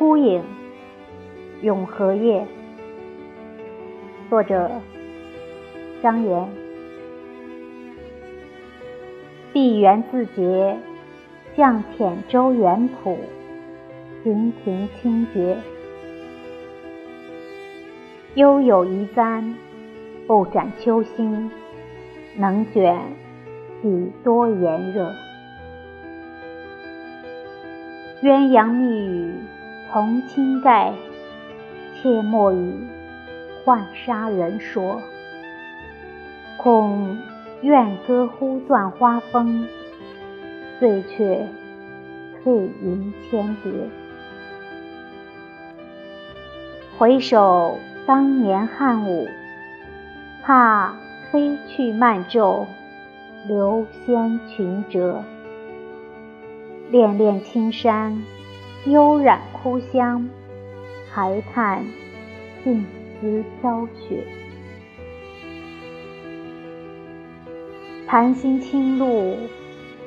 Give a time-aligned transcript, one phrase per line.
[0.00, 0.42] 孤影，
[1.60, 2.46] 永和夜。
[4.30, 4.70] 作者：
[6.02, 6.48] 张岩。
[9.52, 10.78] 碧园自洁，
[11.54, 13.18] 向浅舟远浦，
[14.24, 15.58] 亭亭清绝。
[18.36, 19.54] 悠有遗簪，
[20.26, 21.50] 不展秋心，
[22.38, 22.98] 能卷
[23.82, 25.12] 几多炎热。
[28.22, 29.34] 鸳鸯密语
[29.92, 30.92] 从青盖，
[31.96, 32.72] 切莫与
[33.64, 35.02] 浣纱人说。
[36.56, 37.18] 恐
[37.62, 39.66] 怨歌忽断花风，
[40.78, 41.44] 醉却
[42.40, 43.72] 退云千叠。
[46.96, 49.26] 回首当年汉舞，
[50.44, 50.94] 怕
[51.32, 52.68] 飞去漫骤，
[53.48, 55.24] 流仙裙折。
[56.90, 58.22] 恋恋青山，
[58.86, 60.26] 悠染枯香，
[61.10, 61.84] 还叹
[62.64, 62.84] 静
[63.20, 64.24] 思飘雪。
[68.06, 69.36] 潭心清露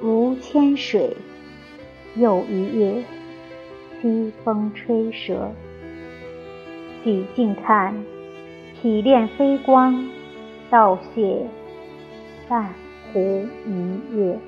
[0.00, 1.14] 如千水，
[2.16, 3.04] 又一夜
[4.00, 5.52] 西风吹折。
[7.04, 7.94] 举镜看，
[8.80, 10.08] 匹练飞光，
[10.70, 11.46] 倒谢
[12.48, 12.74] 半
[13.12, 14.38] 湖明月。